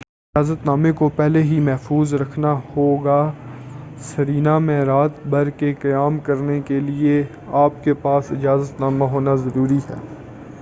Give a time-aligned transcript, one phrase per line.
[0.35, 3.17] اجازت نامے کو پہلے ہی محفوظ رکھنا ہوگا
[4.05, 7.21] سرینا میں رات بھر کے قیام کرنے کے لئے
[7.57, 9.99] اپ کے پاس اجازت نامہ کا ہونا ضروری ہے